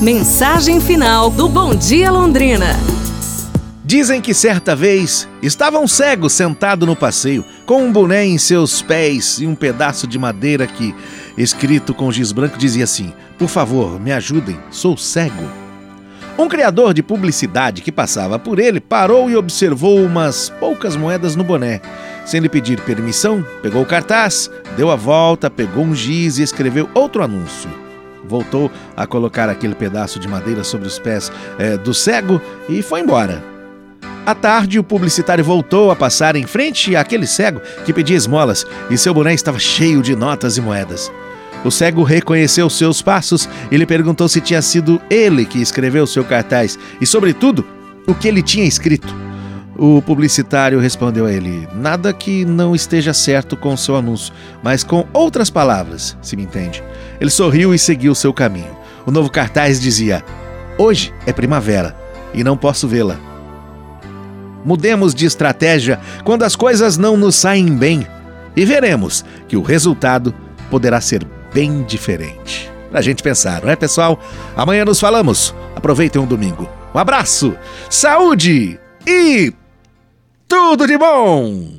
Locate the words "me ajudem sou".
13.98-14.96